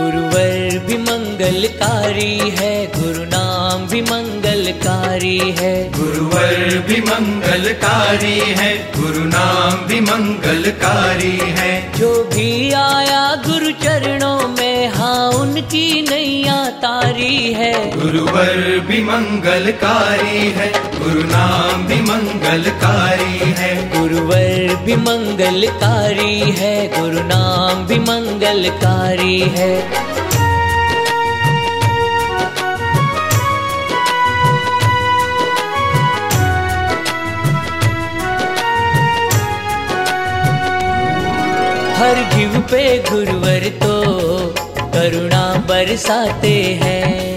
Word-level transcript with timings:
भी 0.00 0.96
मंगलकारी 0.96 2.38
है 2.38 2.86
गुरु 2.86 3.24
नाम 3.24 3.86
भी 3.86 4.00
मंगलकारी 4.00 5.38
है। 5.38 5.90
गुरुवर 5.90 6.84
भी 6.88 7.00
मंगलकारी 7.00 8.38
है 8.38 8.92
गुरु 8.92 9.24
नाम 9.24 9.86
भी 9.88 10.00
मंगलकारी 10.00 11.38
है। 11.40 11.98
जो 11.98 12.24
भी 12.24 12.72
आया 12.72 13.34
गुरु 13.34 13.70
चरणों 13.70 14.48
में 14.48 14.88
हाँ 14.88 15.30
उनकी 15.30 16.02
नैया 16.02 16.70
तारी 16.70 17.52
है। 17.52 18.00
गुरुवर 18.00 18.78
भी 18.88 19.02
मंगलकारी 19.04 20.38
है 20.38 20.72
गुरु 20.98 21.22
नाम 21.22 21.86
भी 21.86 22.00
मंगलकारी 22.00 23.38
है। 23.38 23.89
गुरुवर 24.70 24.84
भी 24.84 24.94
मंगलकारी 24.96 26.38
है, 26.38 26.74
गुरु 27.00 27.22
नाम 27.22 27.86
भी 27.86 27.98
मंगलकारी 27.98 29.40
है। 29.40 29.72
हर 41.96 42.22
जीव 42.34 42.60
पे 42.70 42.82
गुरुवर 43.10 43.68
तो 43.82 43.94
करुणा 44.94 45.42
बरसाते 45.68 46.54
हैं। 46.82 47.36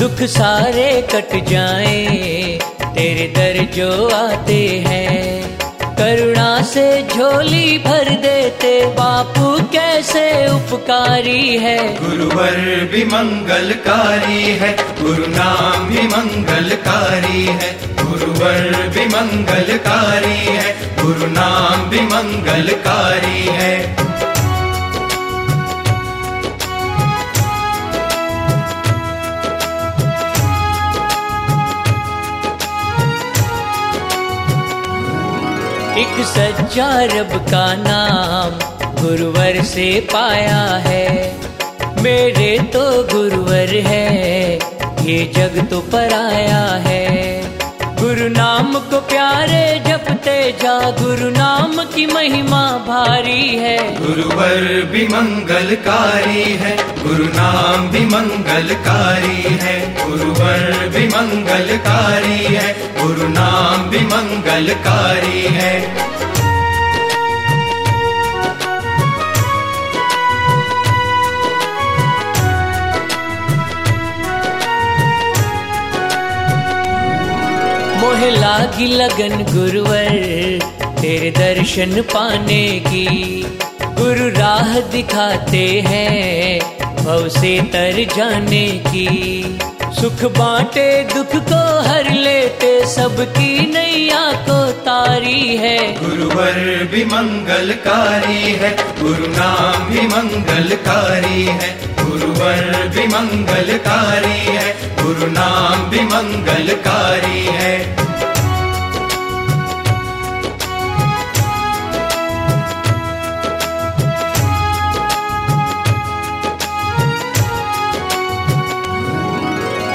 दुख 0.00 0.26
सारे 0.28 0.90
कट 1.14 1.36
जाए, 1.44 2.58
तेरे 2.84 3.32
दर 3.36 3.64
जो 3.74 4.08
आते 4.08 4.62
हैं। 4.86 5.53
करुणा 5.98 6.62
से 6.62 6.86
झोली 7.14 7.78
भर 7.78 8.08
देते 8.22 8.72
बापू, 8.86 9.50
कैसे 9.72 10.24
उपकारी 10.46 11.56
है? 11.56 11.78
गुरुवर 11.96 12.88
भी 12.92 13.04
मंगलकारी 13.04 14.42
है, 14.60 14.76
गुरु 15.02 15.26
नाम 15.26 15.86
भी 15.88 16.02
मंगलकारी 16.06 17.44
है, 17.44 17.72
गुरुवर 18.02 18.88
भी 18.88 19.06
मंगलकारी 19.06 20.40
है, 20.46 20.74
गुरु 21.02 21.26
नाम 21.26 21.90
भी 21.90 22.00
मंगलकारी 22.00 23.46
है। 23.52 24.03
एक 36.14 36.24
सच्चा 36.26 36.88
रब 37.04 37.32
का 37.50 37.64
नाम 37.74 38.52
गुरुवर 39.00 39.60
से 39.62 39.86
पाया 40.12 40.60
है। 40.84 41.06
मेरे 42.02 42.50
तो 42.74 42.82
गुरुवर 43.12 43.72
है, 43.86 44.54
ये 45.04 45.18
जग 45.36 45.58
तो 45.70 45.80
पराया 45.92 46.62
है। 46.86 47.02
गुरु 48.00 48.28
नाम 48.28 48.74
को 48.90 49.00
प्यारे 49.00 49.64
जपते 49.88 50.36
जा, 50.62 50.78
गुरु 51.00 51.30
नाम 51.30 51.82
की 51.94 52.06
महिमा 52.06 52.62
भारी 52.86 53.56
है। 53.56 53.76
गुरुवर 53.98 54.70
भी 54.92 55.06
मंगलकारी 55.08 56.44
है, 56.62 56.76
गुरु 57.02 57.24
नाम 57.34 57.90
भी 57.90 58.04
मंगलकारी 58.06 59.56
है। 59.62 59.76
गुरुवर 60.04 60.88
भी 60.88 61.06
मंगलकारी 61.08 62.42
है 62.54 62.93
गुरु 63.04 63.28
नाम 63.28 63.90
भी 63.90 63.98
मंगलकारी 63.98 65.40
है 65.40 66.04
लागी 78.30 78.86
लगन 78.86 79.42
गुरुवर, 79.52 80.08
तेरे 81.00 81.30
दर्शन 81.30 82.00
पाने 82.02 82.80
की। 82.86 83.06
गुरु 83.82 84.28
राह 84.40 84.80
दिखाते 84.80 85.82
हैं, 85.86 86.60
भव 87.04 87.28
से 87.28 87.60
तर 87.60 88.04
जाने 88.16 88.66
की। 88.86 89.58
सुख 90.04 90.22
बांटे, 90.38 91.04
दुख 91.14 91.36
को 91.36 91.88
हर 91.88 92.10
लेते, 92.12 92.86
सबकी 92.86 93.72
नैया 93.72 94.32
को 94.32 94.72
तारी 94.72 95.56
है। 95.56 95.78
गुरुवर 95.94 96.88
भी 96.92 97.04
मंगलकारी 97.04 98.52
है, 98.52 98.76
गुरु 99.00 99.26
नाम 99.26 99.86
भी 99.86 100.00
मंगलकारी 100.00 101.42
है। 101.44 101.70
गुरुवर 102.04 102.88
भी 102.88 103.06
मंगलकारी 103.06 104.40
है, 104.40 104.76
गुरु 105.02 105.26
नाम 105.26 105.90
भी 105.90 106.00
मंगलकारी 106.00 107.44
है। 107.46 108.03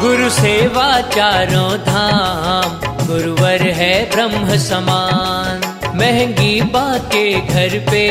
गुरु 0.00 0.28
सेवा 0.30 1.00
चारों 1.00 1.70
धाम, 1.78 2.72
गुरुवर 3.06 3.62
है 3.62 3.92
ब्रह्म 4.10 4.56
समान। 4.56 5.60
महँगी 5.96 6.60
बाके 6.60 7.24
घर 7.40 7.78
पे, 7.90 8.04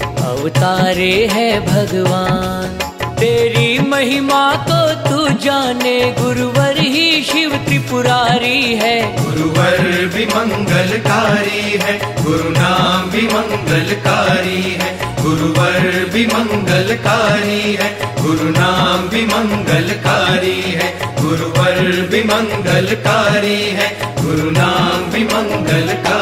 अवतारे 0.00 1.28
है 1.32 1.60
भगवान। 1.66 2.78
तेरी 3.14 3.78
महिमा 3.78 4.44
को 4.70 4.80
तू 5.08 5.28
जाने, 5.38 6.14
गुरुवर 6.20 6.78
ही 6.78 7.22
शिव 7.22 7.56
त्रिपुरारी 7.56 8.74
है। 8.74 9.24
गुरुवर 9.24 10.10
भी 10.14 10.26
मंगलकारी 10.26 11.80
है, 11.82 12.24
गुरु 12.24 12.50
नाम 12.50 13.10
भी 13.10 13.26
मंगलकारी 13.26 14.62
है। 14.62 15.14
गुरुवर 15.22 16.10
भी 16.12 16.26
मंगलकारी 16.26 17.74
है, 17.74 18.14
गुरु 18.22 18.48
नाम 18.50 19.08
भी 19.08 19.26
गुरुवर 19.26 19.53
भी 22.10 22.22
मंगलकारी 22.22 23.60
है। 23.70 23.88
गुरु 24.22 24.50
नाम 24.50 25.10
भी 25.12 25.24
मंगलकारी 25.24 26.13